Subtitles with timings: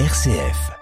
[0.00, 0.72] RCF.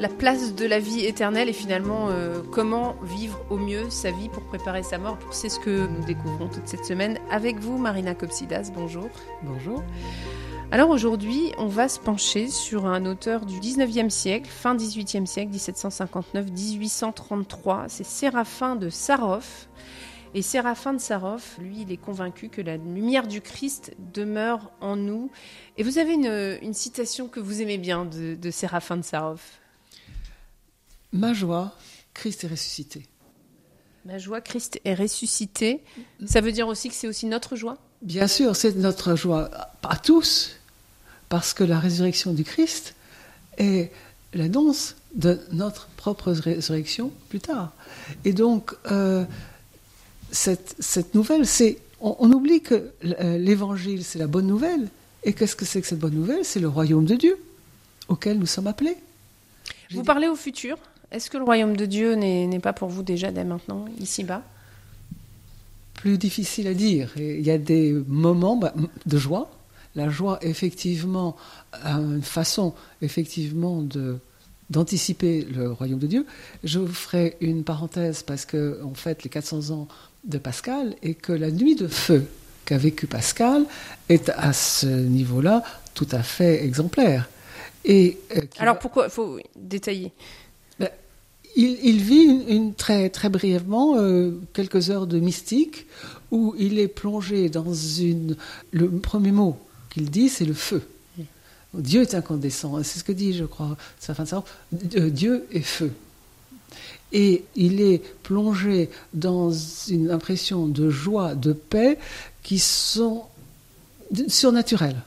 [0.00, 4.30] La place de la vie éternelle et finalement euh, comment vivre au mieux sa vie
[4.30, 5.18] pour préparer sa mort.
[5.30, 8.70] C'est ce que nous découvrons toute cette semaine avec vous, Marina Kopsidas.
[8.74, 9.10] Bonjour.
[9.42, 9.82] Bonjour.
[10.70, 15.52] Alors aujourd'hui, on va se pencher sur un auteur du 19e siècle, fin 18e siècle,
[15.52, 17.84] 1759-1833.
[17.88, 19.44] C'est Séraphin de Sarov.
[20.34, 24.96] Et Séraphin de Sarov, lui, il est convaincu que la lumière du Christ demeure en
[24.96, 25.30] nous.
[25.76, 29.42] Et vous avez une, une citation que vous aimez bien de, de Séraphin de Sarov.
[31.12, 31.76] Ma joie,
[32.14, 33.06] Christ est ressuscité.
[34.06, 35.84] Ma joie, Christ est ressuscité.
[36.26, 37.76] Ça veut dire aussi que c'est aussi notre joie?
[38.00, 40.56] Bien sûr, c'est notre joie, pas tous,
[41.28, 42.94] parce que la résurrection du Christ
[43.58, 43.92] est
[44.32, 47.72] l'annonce de notre propre résurrection plus tard.
[48.24, 49.24] Et donc, euh,
[50.32, 51.78] cette, cette, nouvelle, c'est.
[52.00, 54.88] On, on, oublie que l'évangile, c'est la bonne nouvelle.
[55.24, 56.44] Et qu'est-ce que c'est que cette bonne nouvelle?
[56.44, 57.38] C'est le royaume de Dieu
[58.08, 58.96] auquel nous sommes appelés.
[59.92, 60.76] Vous parlez au futur
[61.10, 64.42] Est-ce que le royaume de Dieu n'est pas pour vous déjà dès maintenant, ici-bas?
[65.94, 67.12] Plus difficile à dire.
[67.16, 68.74] Il y a des moments bah,
[69.06, 69.50] de joie,
[69.94, 71.36] la joie, effectivement,
[71.72, 74.18] a une façon, effectivement, de
[74.70, 76.26] d'anticiper le royaume de Dieu.
[76.64, 79.88] Je vous ferai une parenthèse parce que on fête les 400 ans
[80.24, 82.26] de Pascal et que la nuit de feu
[82.64, 83.64] qu'a vécu Pascal
[84.08, 85.62] est à ce niveau-là
[85.94, 87.28] tout à fait exemplaire.
[87.84, 90.12] Et euh, alors pourquoi faut détailler
[90.78, 90.88] ben,
[91.56, 95.86] il, il, vit une, une, très très brièvement euh, quelques heures de mystique
[96.30, 98.36] où il est plongé dans une
[98.70, 99.58] le premier mot
[99.92, 100.82] qu'il dit, c'est le feu.
[101.74, 102.82] Dieu est incandescent.
[102.82, 104.44] C'est ce que dit, je crois, sa fin de ça.
[104.72, 105.92] Dieu est feu.
[107.12, 111.98] Et il est plongé dans une impression de joie, de paix,
[112.42, 113.24] qui sont
[114.28, 115.02] surnaturelles.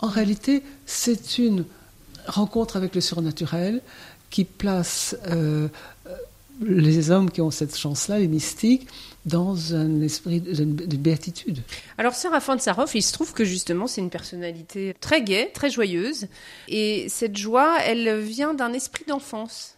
[0.00, 1.64] En réalité, c'est une
[2.26, 3.82] rencontre avec le surnaturel
[4.30, 5.68] qui place euh,
[6.62, 8.86] les hommes qui ont cette chance-là, les mystiques,
[9.24, 11.62] dans un esprit de, de béatitude.
[11.96, 16.26] Alors, de Sarov, il se trouve que justement, c'est une personnalité très gaie, très joyeuse.
[16.68, 19.74] Et cette joie, elle vient d'un esprit d'enfance.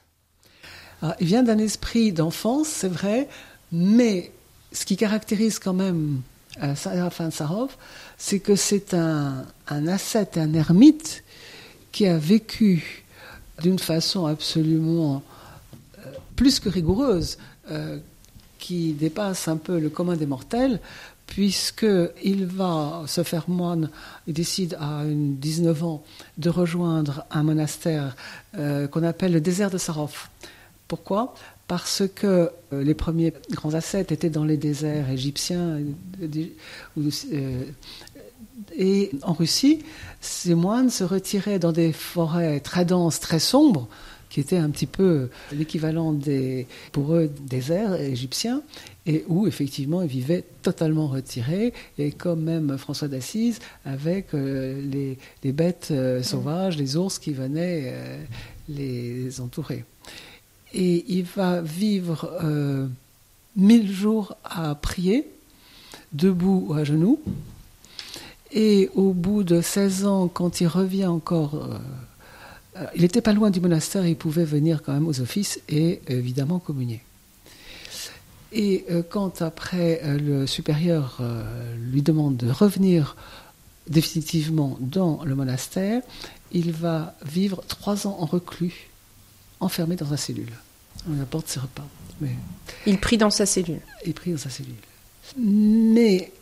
[1.02, 3.28] Alors, il vient d'un esprit d'enfance, c'est vrai,
[3.70, 4.32] mais
[4.72, 6.22] ce qui caractérise quand même
[6.62, 7.76] euh, Sarov,
[8.16, 11.22] c'est que c'est un, un ascète, un ermite
[11.92, 13.04] qui a vécu
[13.62, 15.22] d'une façon absolument
[15.98, 16.02] euh,
[16.36, 17.38] plus que rigoureuse.
[17.70, 17.98] Euh,
[18.64, 20.80] qui dépasse un peu le commun des mortels,
[21.26, 23.90] puisqu'il va se faire moine,
[24.26, 26.02] il décide à 19 ans
[26.38, 28.16] de rejoindre un monastère
[28.56, 30.28] euh, qu'on appelle le désert de Sarov.
[30.88, 31.34] Pourquoi?
[31.68, 35.80] Parce que euh, les premiers grands ascètes étaient dans les déserts égyptiens
[36.22, 37.64] euh,
[38.78, 39.84] et en Russie,
[40.22, 43.88] ces moines se retiraient dans des forêts très denses, très sombres,
[44.34, 48.62] qui était un petit peu l'équivalent des, pour eux, déserts égyptiens,
[49.06, 55.18] et où effectivement ils vivaient totalement retirés, et comme même François d'Assise, avec euh, les,
[55.44, 58.24] les, bêtes euh, sauvages, les ours qui venaient euh,
[58.68, 59.84] les entourer.
[60.72, 62.28] Et il va vivre
[63.54, 65.28] mille jours à prier,
[66.12, 67.20] debout ou à genoux,
[68.50, 71.68] et au bout de 16 ans, quand il revient encore
[72.94, 76.58] il n'était pas loin du monastère, il pouvait venir quand même aux offices et évidemment
[76.58, 77.02] communier.
[78.52, 81.20] Et euh, quand après euh, le supérieur
[81.76, 83.16] lui demande de revenir
[83.88, 86.02] définitivement dans le monastère,
[86.52, 88.88] il va vivre trois ans en reclus,
[89.60, 90.52] enfermé dans sa cellule.
[91.10, 91.86] On apporte ses repas.
[92.20, 92.30] Mais
[92.86, 93.80] il prie dans sa cellule.
[94.06, 94.74] Il prie dans sa cellule.
[95.38, 96.32] Mais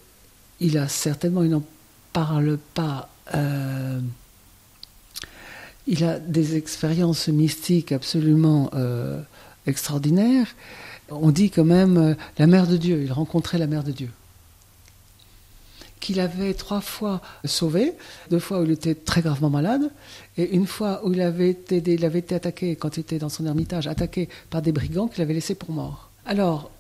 [0.61, 1.65] il a certainement, il n'en
[2.13, 3.09] parle pas.
[3.35, 4.01] Euh,
[5.87, 9.21] il a des expériences mystiques absolument euh,
[9.67, 10.55] extraordinaires.
[11.11, 14.11] On dit quand même euh, la mère de Dieu, il rencontrait la mère de Dieu.
[16.01, 17.93] Qu'il avait trois fois sauvé,
[18.31, 19.91] deux fois où il était très gravement malade,
[20.37, 23.29] et une fois où il avait été, il avait été attaqué, quand il était dans
[23.29, 26.11] son ermitage, attaqué par des brigands qu'il avait laissés pour mort.
[26.27, 26.71] Alors,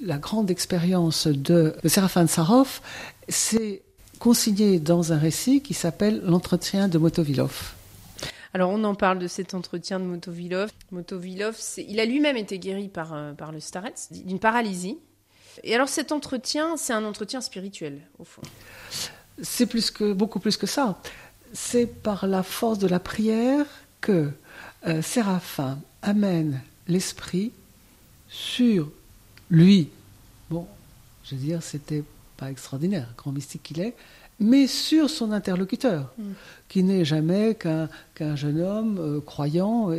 [0.00, 2.80] la grande expérience de, de Séraphin de Sarov,
[3.28, 3.82] c'est
[4.18, 7.74] consigné dans un récit qui s'appelle L'entretien de Motovilov.
[8.54, 10.70] Alors on en parle de cet entretien de Motovilov.
[10.90, 14.98] Motovilov, il a lui-même été guéri par, euh, par le starets d'une paralysie.
[15.64, 18.42] Et alors cet entretien, c'est un entretien spirituel, au fond.
[19.40, 21.00] C'est plus que, beaucoup plus que ça.
[21.52, 23.66] C'est par la force de la prière
[24.00, 24.30] que
[24.86, 27.52] euh, Séraphin amène l'esprit
[28.28, 28.90] sur
[29.50, 29.88] lui.
[30.50, 30.66] Bon,
[31.24, 32.04] je veux dire, c'était
[32.36, 33.94] pas extraordinaire, grand mystique qu'il est,
[34.40, 36.22] mais sur son interlocuteur, mm.
[36.68, 39.92] qui n'est jamais qu'un jeune homme euh, croyant.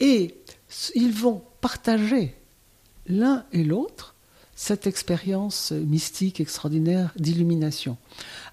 [0.00, 0.34] et,
[0.94, 2.34] ils vont partager
[3.06, 4.14] l'un et l'autre
[4.56, 7.98] cette expérience mystique extraordinaire d'illumination.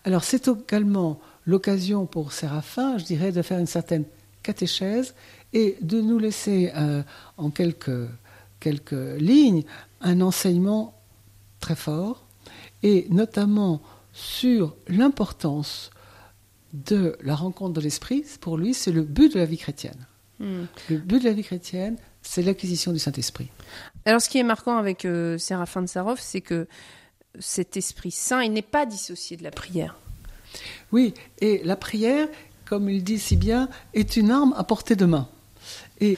[0.04, 4.04] Alors c'est également l'occasion pour Séraphin, je dirais, de faire une certaine
[4.44, 5.16] catéchèse
[5.54, 7.04] et de nous laisser euh,
[7.38, 8.08] en quelques,
[8.60, 9.64] quelques lignes
[10.02, 10.94] un enseignement
[11.62, 12.26] très fort,
[12.84, 13.82] et notamment
[14.14, 15.90] sur l'importance
[16.74, 18.24] de la rencontre de l'esprit.
[18.40, 20.08] Pour lui, c'est le but de la vie chrétienne.
[20.40, 20.66] Hmm.
[20.90, 23.50] Le but de la vie chrétienne, c'est l'acquisition du Saint-Esprit.
[24.06, 26.68] Alors, ce qui est marquant avec euh, Séraphin de Sarov, c'est que
[27.40, 29.98] cet Esprit Saint, il n'est pas dissocié de la prière.
[30.92, 32.28] Oui, et la prière,
[32.66, 35.28] comme il dit si bien, est une arme à portée de main.
[36.00, 36.18] Et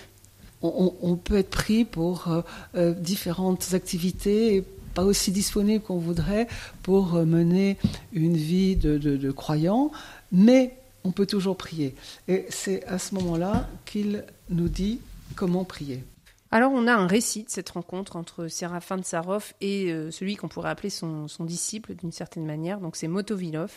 [0.62, 2.42] on, peut être pris pour euh,
[2.76, 4.64] euh, différentes activités,
[4.96, 6.48] pas aussi disponible qu'on voudrait
[6.82, 7.78] pour mener
[8.14, 9.92] une vie de, croyant,
[10.32, 11.94] mais on peut toujours prier.
[12.28, 15.00] Et c'est à ce moment-là qu'il nous dit
[15.36, 16.04] comment prier.
[16.52, 20.36] Alors on a un récit de cette rencontre entre Séraphin de Sarov et euh, celui
[20.36, 23.72] qu'on pourrait appeler son, disciple d'une certaine manière, donc c'est Motovilov.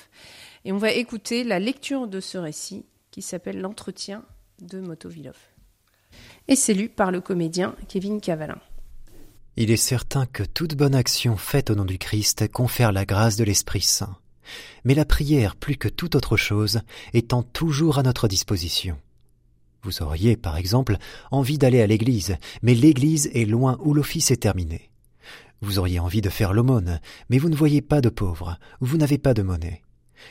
[0.64, 4.22] Et on va écouter la lecture de ce récit qui s'appelle L'entretien
[4.60, 5.36] de Motovilov.
[6.46, 8.60] Et c'est lu par le comédien Kevin Cavalin.
[9.60, 13.34] Il est certain que toute bonne action faite au nom du Christ confère la grâce
[13.34, 14.16] de l'Esprit Saint.
[14.84, 16.82] Mais la prière, plus que toute autre chose,
[17.12, 18.96] étant toujours à notre disposition.
[19.82, 20.96] Vous auriez, par exemple,
[21.32, 24.92] envie d'aller à l'église, mais l'église est loin où l'office est terminé.
[25.60, 28.96] Vous auriez envie de faire l'aumône, mais vous ne voyez pas de pauvres, ou vous
[28.96, 29.82] n'avez pas de monnaie.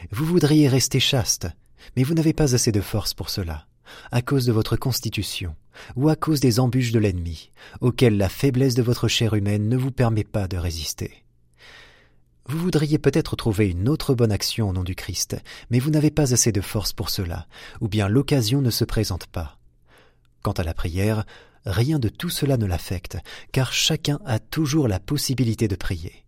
[0.10, 1.50] Vous voudriez rester chaste,
[1.98, 3.67] mais vous n'avez pas assez de force pour cela,
[4.12, 5.56] à cause de votre constitution,
[5.96, 7.52] ou à cause des embûches de l'ennemi,
[7.82, 11.24] auxquelles la faiblesse de votre chair humaine ne vous permet pas de résister.
[12.50, 15.36] Vous voudriez peut-être trouver une autre bonne action au nom du Christ,
[15.70, 17.48] mais vous n'avez pas assez de force pour cela,
[17.82, 19.58] ou bien l'occasion ne se présente pas.
[20.44, 21.26] Quant à la prière,
[21.66, 23.18] rien de tout cela ne l'affecte,
[23.52, 26.24] car chacun a toujours la possibilité de prier.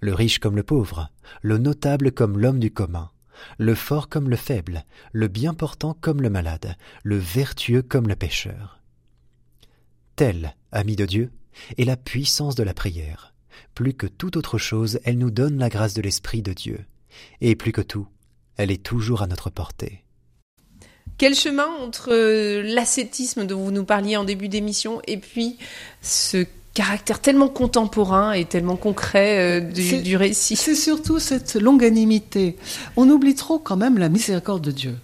[0.00, 1.10] Le riche comme le pauvre,
[1.42, 3.10] le notable comme l'homme du commun,
[3.58, 8.16] le fort comme le faible, le bien portant comme le malade, le vertueux comme le
[8.16, 8.80] pécheur.
[10.16, 11.30] Telle, ami de Dieu,
[11.78, 13.34] est la puissance de la prière.
[13.74, 16.84] Plus que toute autre chose, elle nous donne la grâce de l'Esprit de Dieu.
[17.40, 18.06] Et plus que tout,
[18.56, 20.04] elle est toujours à notre portée.
[21.18, 25.58] Quel chemin entre euh, l'ascétisme dont vous nous parliez en début d'émission et puis
[26.00, 32.56] ce caractère tellement contemporain et tellement concret euh, du, du récit C'est surtout cette longanimité.
[32.96, 34.96] On oublie trop quand même la miséricorde de Dieu.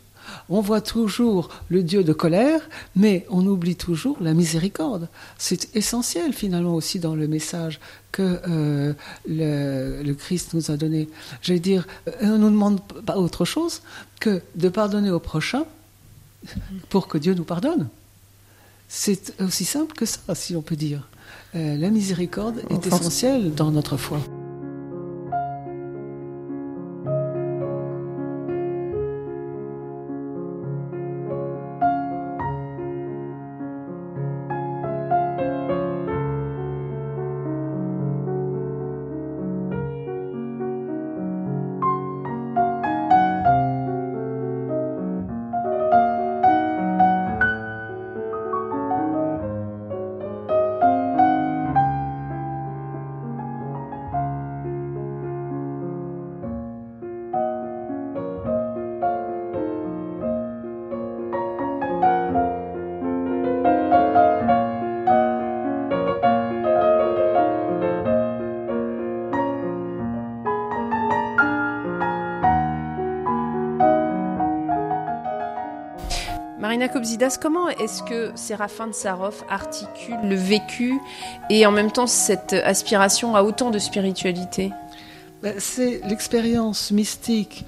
[0.48, 2.60] On voit toujours le Dieu de colère,
[2.94, 5.08] mais on oublie toujours la miséricorde.
[5.38, 7.80] C'est essentiel finalement aussi dans le message
[8.12, 8.92] que euh,
[9.28, 11.08] le, Christ nous a donné.
[11.42, 13.82] Je veux dire, euh, on ne nous demande pas autre chose
[14.20, 15.64] que de pardonner au prochain
[16.90, 17.88] pour que Dieu nous pardonne.
[18.88, 21.08] C'est aussi simple que ça, si on peut dire.
[21.54, 24.18] Euh, la miséricorde est essentielle dans notre foi.
[76.66, 80.98] Marina Kobzidas, comment est-ce que Séraphin de Sarov articule le vécu
[81.48, 84.72] et en même temps cette aspiration à autant de spiritualité?
[85.44, 87.64] Ben, C'est l'expérience mystique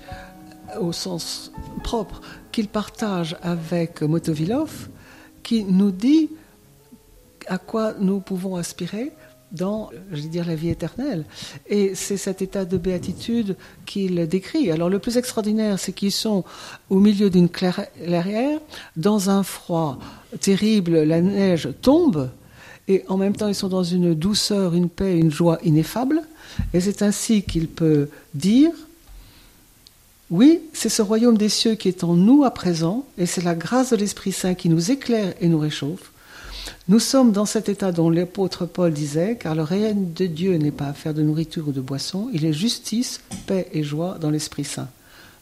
[0.81, 1.52] au sens
[1.85, 4.88] propre qu'il partage avec Motovilov
[5.45, 6.31] qui nous dit
[7.47, 9.12] à quoi nous pouvons aspirer
[9.52, 11.25] dans, je vais dire, la vie éternelle.
[11.69, 14.71] Et c'est cet état de béatitude qu'il décrit.
[14.71, 16.45] Alors le plus extraordinaire, c'est qu'ils sont
[16.90, 18.61] au milieu d'une clairière,
[18.97, 19.99] dans un froid
[20.40, 22.31] terrible, la neige tombe,
[22.88, 26.23] et en même temps ils sont dans une douceur, une paix, une joie ineffable.
[26.75, 28.71] Et c'est ainsi qu'il peut dire,
[30.31, 33.55] oui, c'est ce royaume des cieux qui est en nous à présent, et c'est la
[33.55, 36.12] grâce de l'Esprit Saint qui nous éclaire et nous réchauffe.
[36.88, 40.70] Nous sommes dans cet état dont l'apôtre Paul disait, car le règne de Dieu n'est
[40.70, 44.64] pas affaire de nourriture ou de boisson, il est justice, paix et joie dans l'Esprit
[44.64, 44.88] Saint.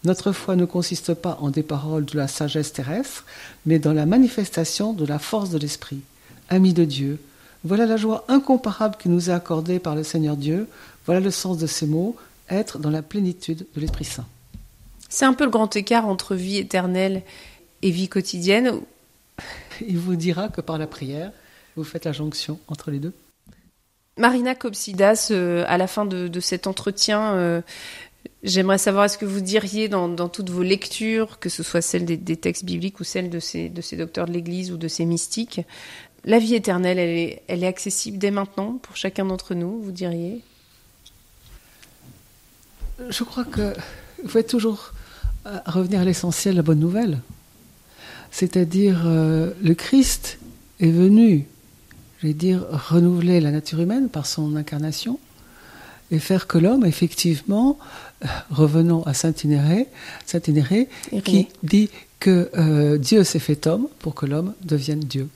[0.05, 3.25] Notre foi ne consiste pas en des paroles de la sagesse terrestre,
[3.65, 6.01] mais dans la manifestation de la force de l'Esprit.
[6.49, 7.19] Amis de Dieu,
[7.65, 10.69] voilà la joie incomparable qui nous est accordée par le Seigneur Dieu,
[11.07, 12.17] voilà le sens de ces mots,
[12.49, 14.27] être dans la plénitude de l'Esprit Saint.
[15.09, 17.23] C'est un peu le grand écart entre vie éternelle
[17.83, 18.81] et vie quotidienne.
[19.87, 21.33] Il vous dira que par la prière,
[21.77, 23.13] vous faites la jonction entre les deux.
[24.19, 27.61] Marina Kopsidas, euh, à la fin de, cet entretien, euh,
[28.43, 32.37] j'aimerais savoir est-ce que vous diriez dans, toutes vos lectures, que ce soit celles des,
[32.37, 35.61] textes bibliques ou celles de ces, de ces docteurs de l'Église ou de ces mystiques,
[36.25, 39.93] la vie éternelle, elle est, elle est accessible dès maintenant pour chacun d'entre nous, vous
[39.93, 40.43] diriez?
[43.11, 43.75] Je crois que
[44.23, 44.93] vous faut toujours
[45.47, 47.19] euh, revenir à l'essentiel, la bonne nouvelle.
[48.31, 50.39] C'est-à-dire, euh, le Christ
[50.81, 51.47] est venu,
[52.21, 55.19] je vais dire, renouveler la nature humaine par son incarnation
[56.11, 57.79] et faire que l'homme, effectivement,
[58.25, 59.89] euh, revenons à Saint-Inéré,
[60.25, 61.91] Saint qui dit
[62.21, 65.29] que Dieu s'est fait homme pour que l'homme devienne Dieu.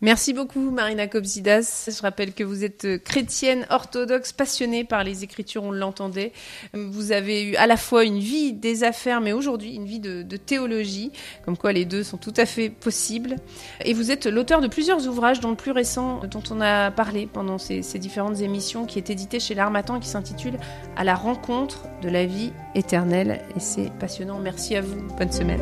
[0.00, 1.88] Merci beaucoup Marina Kobzidas.
[1.88, 6.32] Je rappelle que vous êtes euh, chrétienne orthodoxe passionnée par les écritures, on l'entendait.
[6.72, 10.22] Vous avez eu à la fois une vie des affaires, mais aujourd'hui une vie de,
[10.36, 11.10] théologie,
[11.44, 13.36] comme quoi les deux sont tout à fait possibles.
[13.84, 17.26] Et vous êtes l'auteur de plusieurs ouvrages, dont le plus récent dont on a parlé
[17.26, 20.58] pendant ces, différentes émissions, qui est édité chez l'Armatan et qui s'intitule
[20.96, 23.42] À la rencontre de la vie éternelle.
[23.56, 24.38] Et c'est passionnant.
[24.38, 25.02] Merci à vous.
[25.18, 25.60] Bonne semaine.